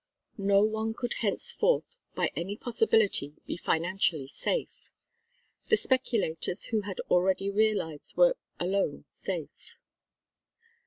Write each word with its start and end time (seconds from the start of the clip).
No 0.39 0.63
one 0.63 0.95
could 0.95 1.13
henceforth 1.21 1.99
by 2.15 2.31
any 2.35 2.57
possibility 2.57 3.35
be 3.45 3.55
financially 3.55 4.25
safe. 4.25 4.89
The 5.67 5.77
speculators 5.77 6.63
who 6.63 6.81
had 6.81 6.99
already 7.01 7.51
realised 7.51 8.17
were 8.17 8.35
alone 8.59 9.05
safe. 9.09 9.77